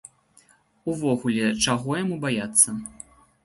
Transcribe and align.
Увогуле, 0.93 1.45
чаго 1.67 2.01
яму 2.03 2.21
баяцца. 2.27 2.69